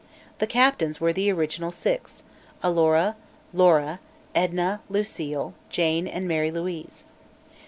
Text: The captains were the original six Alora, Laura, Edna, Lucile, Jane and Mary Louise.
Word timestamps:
The 0.39 0.47
captains 0.47 0.99
were 0.99 1.13
the 1.13 1.31
original 1.31 1.71
six 1.71 2.23
Alora, 2.63 3.15
Laura, 3.53 3.99
Edna, 4.33 4.81
Lucile, 4.89 5.53
Jane 5.69 6.07
and 6.07 6.27
Mary 6.27 6.49
Louise. 6.49 7.05